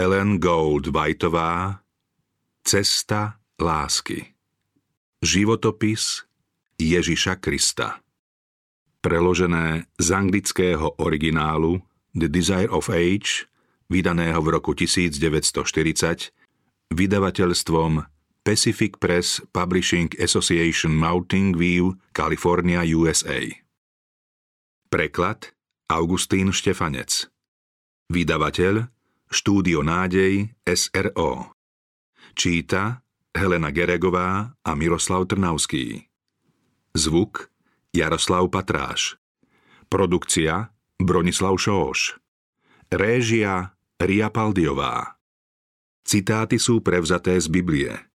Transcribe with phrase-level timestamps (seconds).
[0.00, 1.84] Ellen Gold Whiteová
[2.64, 4.32] Cesta lásky.
[5.20, 6.24] Životopis
[6.80, 8.00] Ježiša Krista.
[9.04, 11.84] Preložené z anglického originálu
[12.16, 13.44] The Desire of Age,
[13.92, 16.32] vydaného v roku 1940
[16.96, 18.00] vydavateľstvom
[18.40, 23.52] Pacific Press Publishing Association Mountain View, California, USA.
[24.88, 25.52] Preklad
[25.92, 27.28] Augustín Štefanec.
[28.08, 28.88] Vydavateľ
[29.30, 31.54] Štúdio Nádej SRO
[32.34, 36.10] Číta Helena Geregová a Miroslav Trnavský.
[36.98, 37.46] Zvuk
[37.94, 39.22] Jaroslav Patráš.
[39.86, 42.18] Produkcia Bronislav Šóš
[42.90, 45.14] Réžia Ria Paldiová.
[46.02, 48.09] Citáty sú prevzaté z Biblie